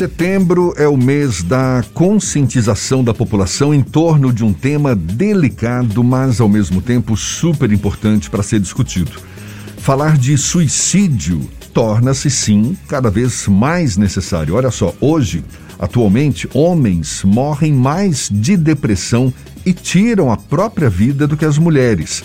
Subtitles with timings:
[0.00, 6.40] Setembro é o mês da conscientização da população em torno de um tema delicado, mas
[6.40, 9.12] ao mesmo tempo super importante para ser discutido.
[9.76, 14.54] Falar de suicídio torna-se, sim, cada vez mais necessário.
[14.54, 15.44] Olha só, hoje,
[15.78, 19.30] atualmente, homens morrem mais de depressão
[19.66, 22.24] e tiram a própria vida do que as mulheres.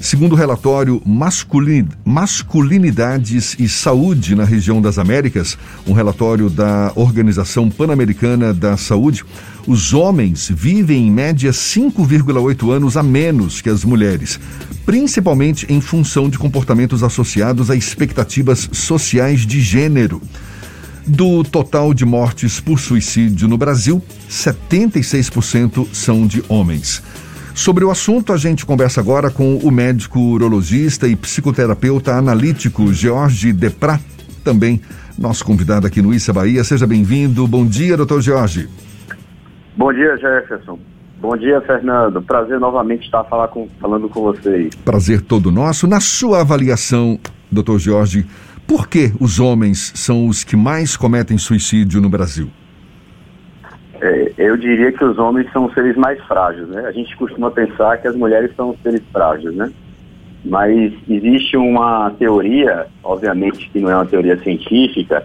[0.00, 1.88] Segundo o relatório Masculin...
[2.04, 9.24] Masculinidades e Saúde na região das Américas, um relatório da Organização Pan-Americana da Saúde,
[9.66, 14.40] os homens vivem em média 5,8 anos a menos que as mulheres,
[14.84, 20.20] principalmente em função de comportamentos associados a expectativas sociais de gênero.
[21.06, 27.02] Do total de mortes por suicídio no Brasil, 76% são de homens.
[27.54, 33.52] Sobre o assunto, a gente conversa agora com o médico urologista e psicoterapeuta analítico George
[33.52, 34.02] Deprat,
[34.42, 34.80] também
[35.18, 36.64] nosso convidado aqui no Issa Bahia.
[36.64, 37.46] Seja bem-vindo.
[37.46, 38.68] Bom dia, doutor George.
[39.76, 40.78] Bom dia, Jefferson.
[41.20, 42.22] Bom dia, Fernando.
[42.22, 44.74] Prazer novamente estar com, falando com vocês.
[44.76, 45.86] Prazer todo nosso.
[45.86, 48.26] Na sua avaliação, doutor Jorge,
[48.66, 52.50] por que os homens são os que mais cometem suicídio no Brasil?
[54.02, 56.86] É, eu diria que os homens são seres mais frágeis, né?
[56.86, 59.72] A gente costuma pensar que as mulheres são seres frágeis, né?
[60.44, 65.24] Mas existe uma teoria, obviamente que não é uma teoria científica,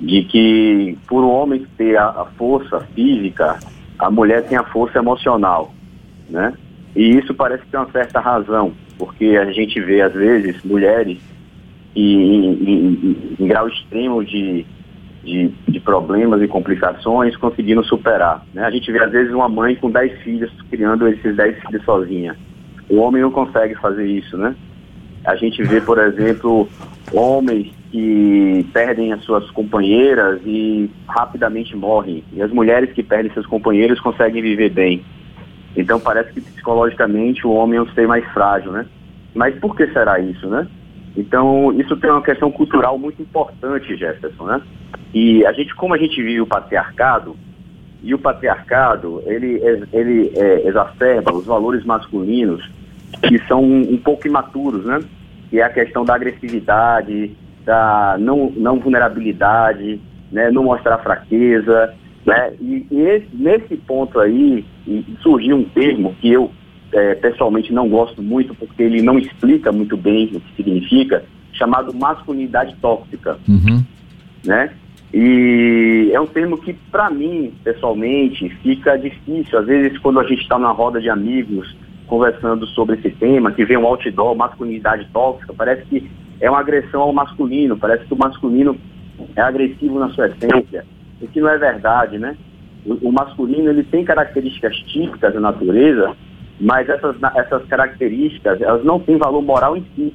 [0.00, 3.58] de que por o homem ter a, a força física,
[3.98, 5.74] a mulher tem a força emocional,
[6.30, 6.54] né?
[6.94, 11.18] E isso parece ter uma certa razão, porque a gente vê às vezes mulheres
[11.94, 14.64] em, em, em, em grau extremo de
[15.26, 18.46] de, de problemas e complicações conseguindo superar.
[18.54, 18.64] Né?
[18.64, 22.36] A gente vê às vezes uma mãe com 10 filhos criando esses 10 filhos sozinha.
[22.88, 24.54] O homem não consegue fazer isso, né?
[25.24, 26.68] A gente vê, por exemplo,
[27.12, 32.22] homens que perdem as suas companheiras e rapidamente morrem.
[32.32, 35.04] E as mulheres que perdem seus companheiros conseguem viver bem.
[35.76, 38.86] Então parece que psicologicamente o homem é um ser mais frágil, né?
[39.34, 40.68] Mas por que será isso, né?
[41.16, 44.60] Então, isso tem uma questão cultural muito importante, Jefferson, né?
[45.14, 47.36] E a gente, como a gente vive o patriarcado,
[48.02, 49.60] e o patriarcado, ele,
[49.92, 52.62] ele é, exacerba os valores masculinos
[53.22, 55.00] que são um, pouco imaturos, né?
[55.50, 57.32] Que é a questão da agressividade,
[57.64, 60.00] da não, não vulnerabilidade,
[60.30, 60.50] né?
[60.50, 61.94] não mostrar fraqueza,
[62.24, 62.52] né?
[62.60, 64.64] E, e esse, nesse ponto aí,
[65.20, 66.50] surgiu um termo que eu
[66.92, 71.94] é, pessoalmente não gosto muito porque ele não explica muito bem o que significa, chamado
[71.94, 73.82] masculinidade tóxica, uhum.
[74.44, 74.72] né?
[75.12, 79.58] E é um termo que, para mim, pessoalmente, fica difícil.
[79.58, 81.74] Às vezes, quando a gente está numa roda de amigos
[82.06, 86.10] conversando sobre esse tema, que vem um outdoor, masculinidade tóxica, parece que
[86.40, 88.76] é uma agressão ao masculino, parece que o masculino
[89.34, 90.84] é agressivo na sua essência,
[91.20, 92.36] o que não é verdade, né?
[92.84, 96.14] O, o masculino, ele tem características típicas da natureza,
[96.60, 100.14] mas essas, essas características, elas não têm valor moral em si,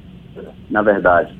[0.70, 1.32] na verdade.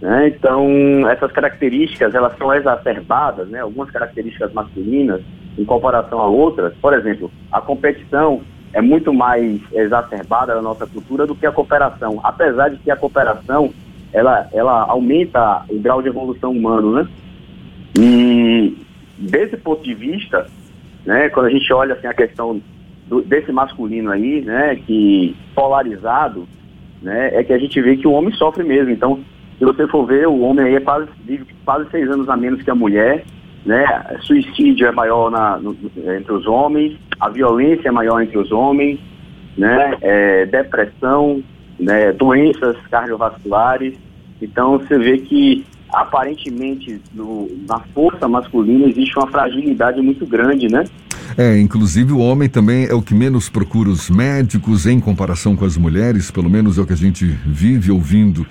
[0.00, 0.28] Né?
[0.28, 3.60] Então, essas características, elas são exacerbadas, né?
[3.60, 5.22] algumas características masculinas
[5.56, 6.74] em comparação a outras.
[6.82, 8.42] Por exemplo, a competição
[8.72, 12.96] é muito mais exacerbada na nossa cultura do que a cooperação, apesar de que a
[12.96, 13.72] cooperação,
[14.12, 17.08] ela, ela aumenta o grau de evolução humano, né?
[17.98, 18.76] E
[19.18, 20.46] desse ponto de vista,
[21.04, 22.60] né, quando a gente olha assim, a questão
[23.06, 26.46] do, desse masculino aí, né, que polarizado,
[27.00, 28.90] né, é que a gente vê que o homem sofre mesmo.
[28.90, 29.20] Então,
[29.58, 32.62] se você for ver, o homem aí é quase, vive quase seis anos a menos
[32.62, 33.24] que a mulher,
[33.64, 33.84] né,
[34.20, 35.76] suicídio é maior na, no,
[36.16, 38.98] entre os homens, a violência é maior entre os homens,
[39.56, 41.42] né, é, depressão,
[41.78, 43.94] né, doenças cardiovasculares.
[44.40, 50.84] Então, você vê que aparentemente no, na força masculina existe uma fragilidade muito grande, né?
[51.36, 55.64] É, inclusive o homem também é o que menos procura os médicos em comparação com
[55.64, 58.46] as mulheres, pelo menos é o que a gente vive ouvindo,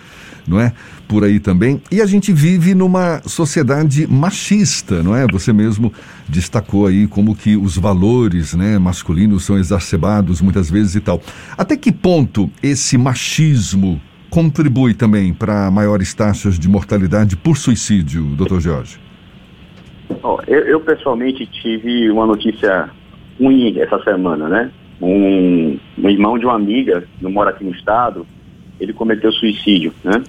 [0.48, 0.74] não é?
[1.08, 1.82] Por aí também.
[1.92, 5.28] E a gente vive numa sociedade machista, não é?
[5.28, 5.94] Você mesmo
[6.28, 11.22] destacou aí como que os valores, né, masculinos são exacerbados muitas vezes e tal.
[11.58, 18.62] Até que ponto esse machismo contribui também para maiores taxas de mortalidade por suicídio, doutor
[18.62, 19.11] Jorge?
[20.24, 22.90] Oh, eu, eu, pessoalmente tive uma notícia
[23.40, 24.72] ruim essa semana, né?
[25.02, 28.26] Um, um irmão de uma amiga, que mora aqui no estado,
[28.80, 30.24] ele cometeu suicídio, né?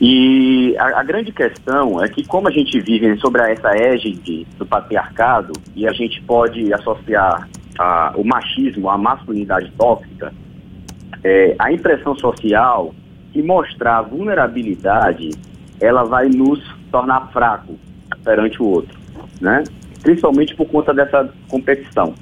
[0.00, 4.66] E a, a, grande questão é que como a gente vive sobre essa égide do
[4.66, 7.48] patriarcado e a gente pode associar
[7.78, 10.32] a, o machismo à masculinidade tóxica,
[11.22, 12.94] é, a impressão social
[13.32, 15.30] que mostrar vulnerabilidade,
[15.80, 16.60] ela vai nos
[16.90, 17.78] tornar fraco
[18.24, 18.96] perante o outro.
[19.40, 19.64] né?
[20.02, 22.14] Principalmente por conta dessa competição.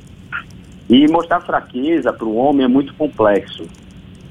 [0.89, 3.67] E mostrar fraqueza para o homem é muito complexo.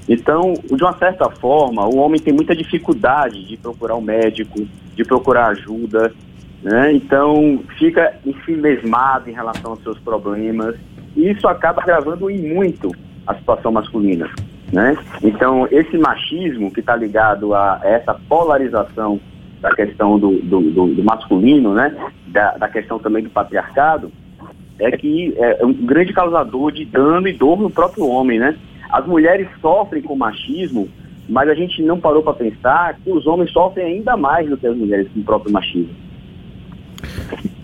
[0.08, 5.04] Então, de uma certa forma, o homem tem muita dificuldade de procurar um médico, de
[5.04, 6.12] procurar ajuda,
[6.62, 6.92] né?
[6.92, 10.76] Então, fica ensimesmado em relação aos seus problemas,
[11.16, 12.90] e isso acaba agravando em muito
[13.26, 14.28] a situação masculina,
[14.72, 14.96] né?
[15.22, 19.20] Então, esse machismo que está ligado a essa polarização
[19.62, 21.96] da questão do, do, do, do masculino, né?
[22.26, 24.10] Da, da, questão também do patriarcado,
[24.78, 28.56] é que é um grande causador de dano e dor no próprio homem, né?
[28.90, 30.88] As mulheres sofrem com machismo,
[31.28, 34.66] mas a gente não parou para pensar que os homens sofrem ainda mais do que
[34.66, 35.94] as mulheres com o próprio machismo.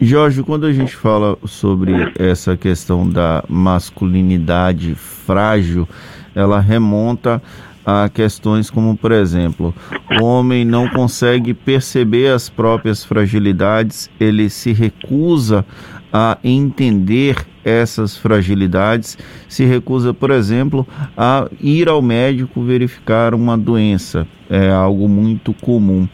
[0.01, 5.89] Jorge, quando a gente fala sobre essa questão da masculinidade frágil,
[6.35, 7.43] ela remonta
[7.91, 9.75] a questões como, por exemplo,
[10.21, 15.65] o homem não consegue perceber as próprias fragilidades, ele se recusa
[16.13, 19.17] a entender essas fragilidades,
[19.49, 20.87] se recusa, por exemplo,
[21.17, 26.07] a ir ao médico verificar uma doença, é algo muito comum.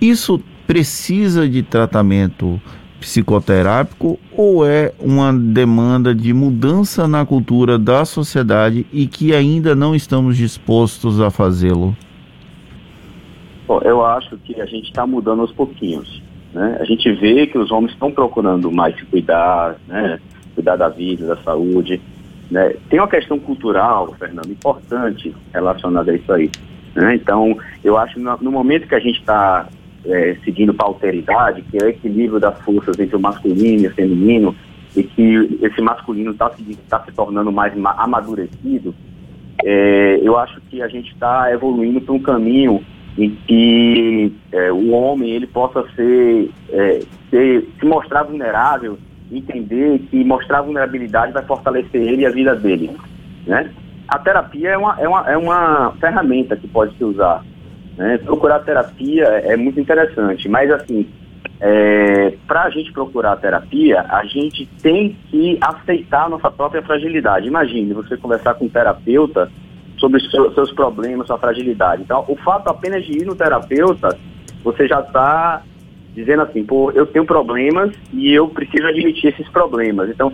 [0.00, 2.58] Isso precisa de tratamento
[3.04, 9.94] psicoterápico ou é uma demanda de mudança na cultura da sociedade e que ainda não
[9.94, 11.94] estamos dispostos a fazê-lo?
[13.82, 16.22] Eu acho que a gente está mudando aos pouquinhos.
[16.54, 16.78] Né?
[16.80, 20.18] A gente vê que os homens estão procurando mais se cuidar, né?
[20.54, 22.00] cuidar da vida, da saúde.
[22.50, 22.74] Né?
[22.88, 26.50] Tem uma questão cultural, Fernando, importante relacionada a isso aí.
[26.94, 27.16] Né?
[27.16, 29.68] Então, eu acho que no momento que a gente está
[30.06, 34.54] é, seguindo alteridade, que é o equilíbrio das forças entre o masculino e o feminino,
[34.96, 38.94] e que esse masculino está se, tá se tornando mais amadurecido,
[39.64, 42.84] é, eu acho que a gente está evoluindo para um caminho
[43.16, 48.98] em que é, o homem ele possa ser, é, ser, se mostrar vulnerável,
[49.30, 52.90] entender que mostrar vulnerabilidade vai fortalecer ele e a vida dele.
[53.46, 53.70] Né?
[54.08, 57.44] A terapia é uma, é, uma, é uma ferramenta que pode se usar
[57.96, 58.18] né?
[58.18, 61.06] Procurar terapia é muito interessante, mas assim,
[61.60, 67.46] é, para a gente procurar terapia, a gente tem que aceitar a nossa própria fragilidade.
[67.46, 69.50] Imagine você conversar com um terapeuta
[69.98, 72.02] sobre seus problemas, sua fragilidade.
[72.02, 74.18] Então, o fato apenas de ir no terapeuta,
[74.62, 75.62] você já está
[76.14, 80.10] dizendo assim, pô, eu tenho problemas e eu preciso admitir esses problemas.
[80.10, 80.32] Então,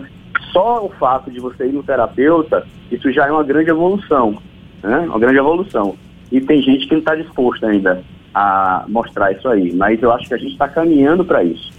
[0.51, 4.37] só o fato de você ir no terapeuta, isso já é uma grande evolução,
[4.83, 4.99] né?
[4.99, 5.95] Uma grande evolução.
[6.31, 9.73] E tem gente que não está disposta ainda a mostrar isso aí.
[9.73, 11.71] Mas eu acho que a gente está caminhando para isso.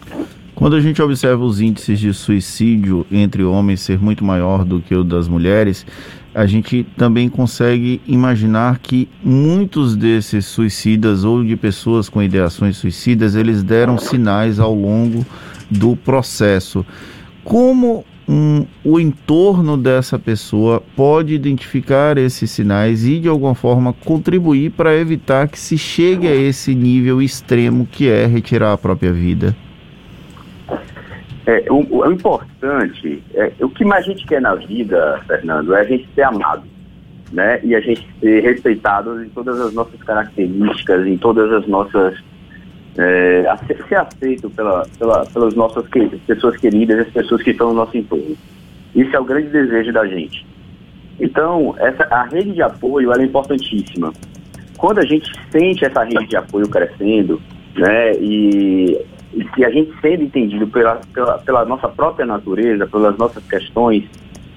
[0.55, 4.95] Quando a gente observa os índices de suicídio entre homens ser muito maior do que
[4.95, 5.87] o das mulheres,
[6.35, 13.35] a gente também consegue imaginar que muitos desses suicidas ou de pessoas com ideações suicidas,
[13.35, 15.27] eles deram sinais ao longo
[15.71, 16.85] do processo.
[17.43, 24.71] Como um, o entorno dessa pessoa pode identificar esses sinais e de alguma forma contribuir
[24.71, 29.55] para evitar que se chegue a esse nível extremo que é retirar a própria vida?
[31.47, 35.81] É, o, o importante, é, o que mais a gente quer na vida, Fernando, é
[35.81, 36.63] a gente ser amado,
[37.33, 37.59] né?
[37.65, 42.17] E a gente ser respeitado em todas as nossas características, em todas as nossas
[42.97, 43.45] é,
[43.89, 45.85] ser aceito pela, pela, pelas nossas
[46.27, 48.37] pessoas queridas, as pessoas que estão no nosso entorno.
[48.95, 50.47] Isso é o grande desejo da gente.
[51.19, 54.13] Então, essa, a rede de apoio é importantíssima.
[54.77, 57.41] Quando a gente sente essa rede de apoio crescendo,
[57.77, 59.01] né, e,
[59.35, 64.05] e se a gente sendo entendido pela, pela, pela nossa própria natureza, pelas nossas questões,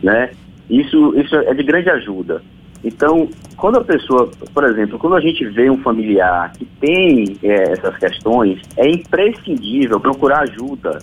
[0.01, 0.31] né,
[0.69, 2.41] isso, isso é de grande ajuda.
[2.85, 3.27] Então,
[3.57, 7.97] quando a pessoa, por exemplo, quando a gente vê um familiar que tem é, essas
[7.97, 10.99] questões, é imprescindível procurar ajuda,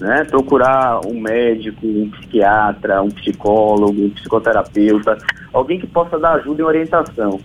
[0.00, 0.24] né?
[0.24, 5.16] Procurar um médico, um psiquiatra, um psicólogo, um psicoterapeuta,
[5.52, 7.38] alguém que possa dar ajuda e orientação.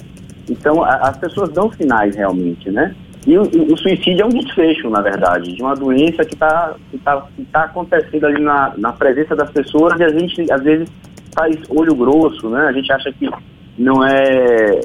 [0.50, 2.96] Então, a, as pessoas dão sinais realmente, né?
[3.27, 6.98] E o, o, suicídio é um desfecho, na verdade, de uma doença que está que
[6.98, 10.89] tá, que tá acontecendo ali na, na presença das pessoas e a gente, às vezes,
[11.36, 12.62] faz olho grosso, né?
[12.62, 13.29] A gente acha que
[13.77, 14.24] não é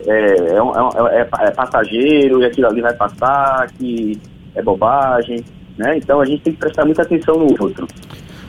[0.07, 4.21] é, é, é, é, passageiro e aquilo ali vai passar, que
[4.55, 5.43] é bobagem,
[5.79, 5.97] né?
[5.97, 7.87] Então a gente tem que prestar muita atenção no outro.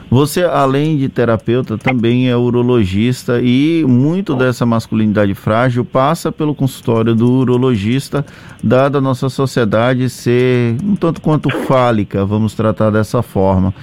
[0.10, 7.16] Você, além de terapeuta, também é urologista e muito dessa masculinidade frágil passa pelo consultório
[7.16, 8.24] do urologista,
[8.64, 13.74] dada a nossa sociedade ser um tanto quanto fálica, vamos tratar dessa forma.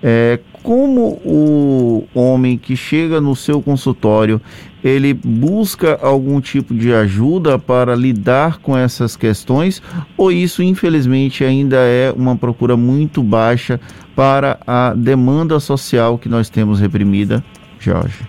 [0.00, 4.40] É, como o homem que chega no seu consultório
[4.82, 9.82] ele busca algum tipo de ajuda para lidar com essas questões
[10.16, 13.80] ou isso infelizmente ainda é uma procura muito baixa
[14.14, 17.42] para a demanda social que nós temos reprimida,
[17.78, 18.26] Jorge?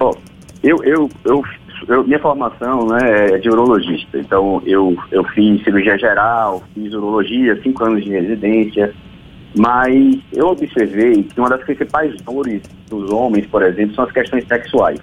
[0.00, 0.14] Oh,
[0.62, 1.42] eu, eu, eu,
[1.88, 7.60] eu, minha formação né, é de urologista, então eu, eu fiz cirurgia geral, fiz urologia,
[7.62, 8.92] cinco anos de residência,
[9.56, 14.46] mas eu observei que uma das principais dores dos homens, por exemplo, são as questões
[14.46, 15.00] sexuais.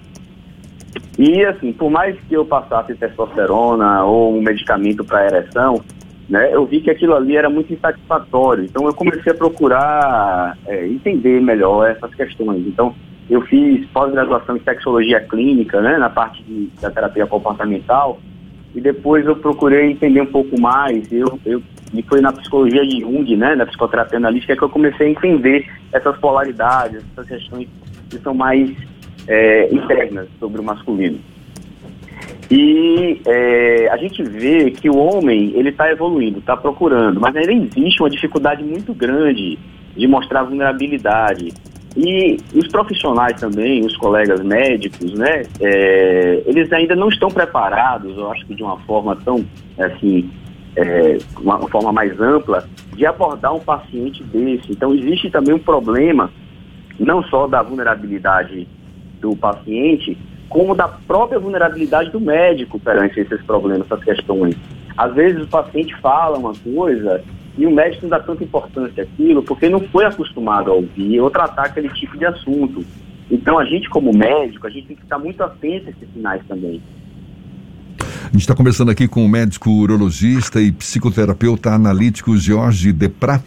[1.18, 5.82] E assim, por mais que eu passasse testosterona ou um medicamento para ereção,
[6.28, 8.64] né, eu vi que aquilo ali era muito insatisfatório.
[8.64, 12.64] Então eu comecei a procurar é, entender melhor essas questões.
[12.66, 12.94] Então
[13.28, 18.20] eu fiz pós-graduação em sexologia clínica, né, na parte de, da terapia comportamental,
[18.74, 21.10] e depois eu procurei entender um pouco mais.
[21.12, 21.62] Eu, eu
[21.94, 25.70] e foi na psicologia de Jung, né, na psicoterapia analítica, que eu comecei a entender
[25.92, 27.68] essas polaridades, essas questões
[28.10, 28.70] que são mais
[29.28, 31.18] é, internas sobre o masculino.
[32.50, 37.52] E é, a gente vê que o homem ele está evoluindo, está procurando, mas ainda
[37.52, 39.58] existe uma dificuldade muito grande
[39.96, 41.52] de mostrar vulnerabilidade.
[41.96, 48.30] E os profissionais também, os colegas médicos, né, é, eles ainda não estão preparados, eu
[48.32, 49.44] acho que de uma forma tão,
[49.78, 50.28] assim,
[50.76, 54.72] é, uma forma mais ampla, de abordar um paciente desse.
[54.72, 56.30] Então existe também um problema,
[56.98, 58.66] não só da vulnerabilidade
[59.20, 60.16] do paciente,
[60.48, 64.56] como da própria vulnerabilidade do médico perante esses problemas, essas questões.
[64.96, 67.22] Às vezes o paciente fala uma coisa
[67.56, 71.30] e o médico não dá tanta importância àquilo porque não foi acostumado a ouvir ou
[71.30, 72.84] tratar aquele tipo de assunto.
[73.30, 76.42] Então a gente como médico, a gente tem que estar muito atento a esses sinais
[76.46, 76.80] também.
[78.34, 83.44] Gente está conversando aqui com o médico urologista e psicoterapeuta analítico Jorge Deprat.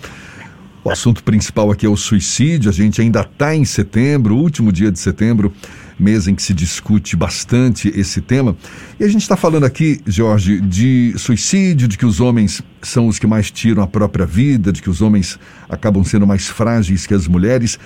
[0.82, 2.70] O assunto principal aqui é o suicídio.
[2.70, 5.52] A gente ainda está em setembro, último dia de setembro,
[6.00, 8.56] mês em que se discute bastante esse tema.
[8.98, 13.20] E a gente está falando aqui, Jorge, de suicídio, de que os homens são os
[13.20, 17.14] que mais tiram a própria vida, de que os homens acabam sendo mais frágeis que
[17.14, 17.78] as mulheres.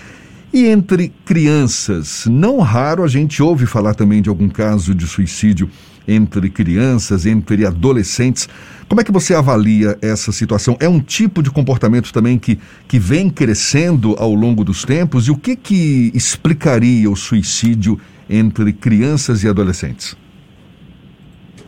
[0.53, 5.67] E entre crianças, não raro a gente ouve falar também de algum caso de suicídio
[6.07, 8.47] entre crianças, entre adolescentes.
[8.87, 10.75] Como é que você avalia essa situação?
[10.79, 15.27] É um tipo de comportamento também que, que vem crescendo ao longo dos tempos?
[15.27, 20.17] E o que, que explicaria o suicídio entre crianças e adolescentes?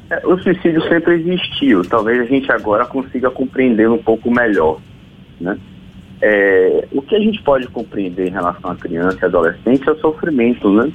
[0.09, 1.83] É, o suicídio sempre existiu.
[1.83, 4.79] Talvez a gente agora consiga compreender um pouco melhor.
[5.39, 5.57] Né?
[6.21, 9.99] É, o que a gente pode compreender em relação à criança e adolescente é o
[9.99, 10.91] sofrimento, né?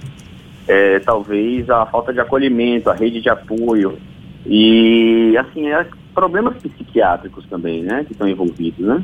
[0.69, 3.99] É, talvez a falta de acolhimento, a rede de apoio
[4.47, 9.03] e assim é, problemas psiquiátricos também, né, que estão envolvidos, né?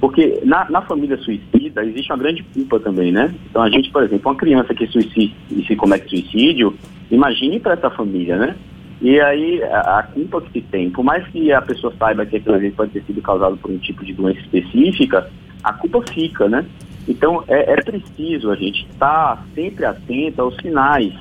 [0.00, 3.34] Porque na, na, família suicida existe uma grande culpa também, né?
[3.50, 5.34] Então a gente, por exemplo, uma criança que suicida,
[5.66, 6.74] se comete suicídio,
[7.10, 8.54] imagine para essa família, né?
[9.00, 12.36] E aí a, a, culpa que se tem, por mais que a pessoa saiba que
[12.36, 15.28] aquilo ali pode ter sido causado por um tipo de doença específica,
[15.64, 16.64] a culpa fica, né?
[17.08, 21.12] Então, é, é preciso a gente estar sempre atento aos sinais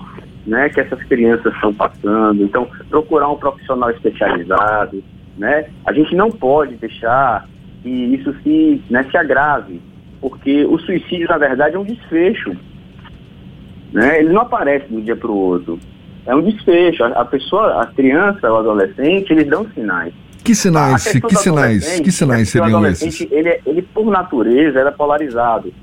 [0.48, 2.44] né, que essas crianças estão passando.
[2.44, 5.03] Então, procurar um profissional especializado.
[5.38, 5.70] Né?
[5.86, 7.48] A gente não pode deixar
[7.84, 9.82] que isso se, né, se agrave,
[10.20, 12.56] porque o suicídio, na verdade, é um desfecho.
[13.94, 14.20] Né?
[14.20, 15.79] Ele não aparece de um dia para o outro.
[16.25, 17.03] É um desfecho.
[17.03, 20.13] A, a pessoa, a criança, o adolescente, eles dão sinais.
[20.48, 23.27] Que sinais, que sinais, que sinais seriam esses?
[23.30, 25.74] Ele, ele, por natureza, era polarizado.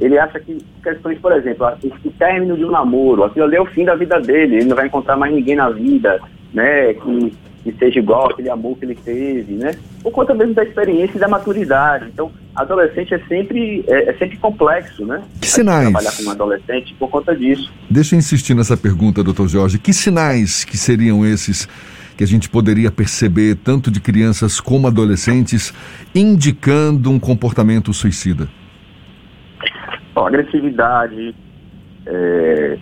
[0.00, 1.68] Ele acha que questões, por exemplo,
[2.04, 4.74] o término de um namoro, aquilo ali é o fim da vida dele, ele não
[4.74, 6.20] vai encontrar mais ninguém na vida,
[6.52, 7.32] né, que,
[7.62, 11.20] que seja igual aquele amor que ele teve, né, por conta mesmo da experiência e
[11.20, 12.06] da maturidade.
[12.12, 15.22] Então, adolescente é sempre, é, é sempre complexo, né?
[15.40, 15.90] Que sinais?
[15.90, 17.72] Trabalhar com um adolescente por conta disso.
[17.88, 19.78] Deixa eu insistir nessa pergunta, doutor Jorge.
[19.78, 21.68] Que sinais que seriam esses
[22.18, 25.72] que a gente poderia perceber, tanto de crianças como adolescentes,
[26.12, 28.48] indicando um comportamento suicida?
[30.12, 31.32] Bom, agressividade,
[32.04, 32.78] é,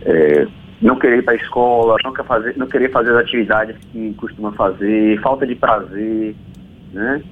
[0.00, 0.46] é,
[0.80, 4.14] não querer ir para a escola, não, quer fazer, não querer fazer as atividades que
[4.14, 6.34] costuma fazer, falta de prazer,
[6.90, 7.22] né?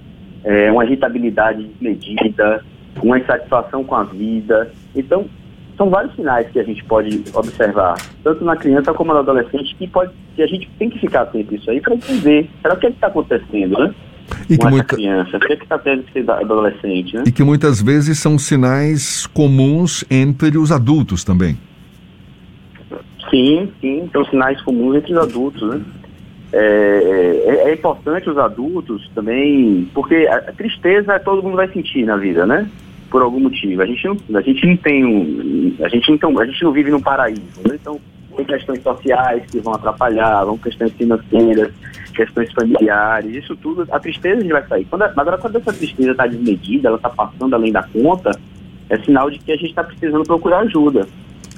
[0.45, 2.62] É, uma irritabilidade desmedida,
[3.03, 4.71] uma insatisfação com a vida.
[4.95, 5.31] Então,
[5.76, 9.87] são vários sinais que a gente pode observar, tanto na criança como no adolescente, que,
[9.87, 12.49] pode, que a gente tem que ficar atento isso aí para entender.
[12.61, 13.95] Será o que é está acontecendo, né?
[14.49, 14.95] E que muita...
[14.97, 17.25] criança, o que é está tendo ser adolescente, né?
[17.26, 21.57] E que muitas vezes são sinais comuns entre os adultos também.
[23.31, 25.81] Sim, sim, são sinais comuns entre os adultos, né?
[26.52, 32.17] É, é, é importante os adultos também, porque a tristeza todo mundo vai sentir na
[32.17, 32.69] vida, né?
[33.12, 33.83] Por algum motivo.
[33.83, 36.90] A gente não, a gente não tem um, a gente não, a gente não vive
[36.90, 37.76] num paraíso, né?
[37.81, 38.00] então
[38.35, 41.71] tem questões sociais que vão atrapalhar, vão questões financeiras,
[42.14, 44.87] questões familiares, isso tudo, a tristeza a gente vai sair.
[44.87, 48.31] Quando, agora, quando essa tristeza está desmedida, ela está passando além da conta,
[48.88, 51.07] é sinal de que a gente está precisando procurar ajuda.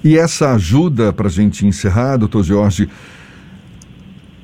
[0.02, 2.90] E essa ajuda, para a gente encerrar, doutor Jorge,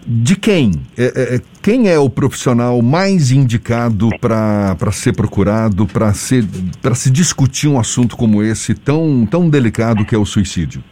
[0.06, 0.72] de quem?
[0.96, 7.68] É, é, é, quem é o profissional mais indicado para ser procurado, para se discutir
[7.68, 10.82] um assunto como esse, tão, tão delicado que é o suicídio?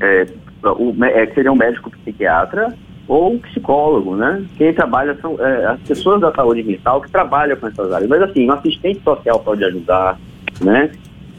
[0.00, 0.26] É,
[0.64, 2.74] o, é, seria um médico psiquiatra
[3.06, 4.44] ou um psicólogo, né?
[4.56, 8.08] Quem trabalha são é, as pessoas da saúde mental que trabalham com essas áreas.
[8.08, 10.18] Mas assim, um assistente social pode ajudar,
[10.60, 10.90] né?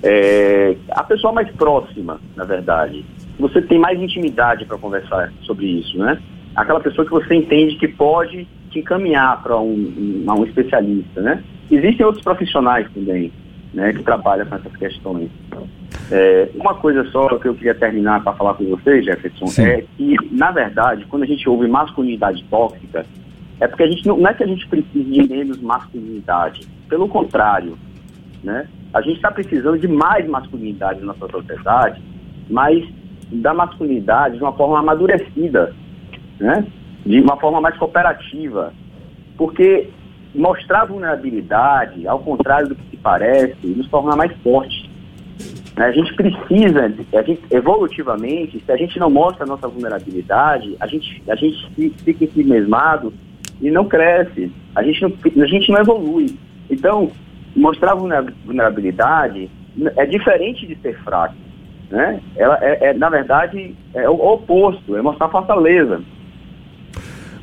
[0.01, 3.05] É, a pessoa mais próxima, na verdade.
[3.39, 6.19] Você tem mais intimidade para conversar sobre isso, né?
[6.55, 11.43] Aquela pessoa que você entende que pode te encaminhar para um, um, um especialista, né?
[11.72, 13.31] Existem outros profissionais também,
[13.74, 15.29] né, que trabalham com essas questões.
[16.12, 19.63] É, uma coisa só que eu queria terminar para falar com vocês, Jefferson, Sim.
[19.63, 23.05] é que, na verdade, quando a gente ouve masculinidade tóxica,
[23.60, 26.67] é porque a gente não, não é que a gente precise de menos masculinidade.
[26.88, 27.77] Pelo contrário,
[28.43, 28.67] né?
[28.93, 32.01] A gente está precisando de mais masculinidade na nossa sociedade,
[32.50, 32.84] mas
[33.31, 35.74] da masculinidade de uma forma amadurecida,
[36.39, 36.65] né?
[37.05, 38.74] De uma forma mais cooperativa.
[39.38, 39.89] Porque
[40.33, 44.89] mostrar vulnerabilidade, ao contrário do que se parece, nos torna mais fortes.
[45.75, 45.86] Né?
[45.86, 50.88] A gente precisa, a gente, evolutivamente, se a gente não mostra a nossa vulnerabilidade, a
[50.88, 53.13] gente, a gente fica em si mesmado
[53.62, 54.51] e não cresce.
[54.75, 56.38] A gente não, a gente não evolui.
[56.69, 57.12] Então,
[57.55, 59.50] mostrar vulnerabilidade
[59.95, 61.36] é diferente de ser fraco.
[61.89, 62.19] Né?
[62.36, 66.01] Ela é, é na verdade, é o oposto, é mostrar fortaleza.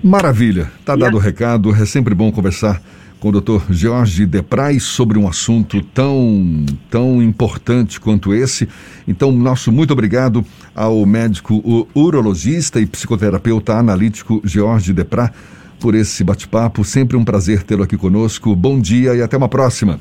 [0.02, 2.80] Maravilha, tá dado o recado, é sempre bom conversar
[3.18, 3.72] com o Dr.
[3.72, 8.68] Jorge Deprais sobre um assunto tão, tão importante quanto esse.
[9.08, 15.32] Então, nosso muito obrigado ao médico urologista e psicoterapeuta analítico Jorge Depra
[15.80, 16.84] por esse bate-papo.
[16.84, 18.54] Sempre um prazer tê-lo aqui conosco.
[18.54, 19.98] Bom dia e até uma próxima.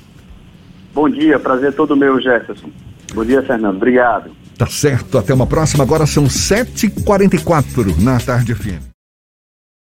[0.94, 2.70] Bom dia, prazer todo meu, Jefferson.
[3.14, 3.76] Bom dia, Fernando.
[3.76, 4.32] Obrigado.
[4.58, 5.84] Tá certo, até uma próxima.
[5.84, 8.95] Agora são 7h44 na tarde FM.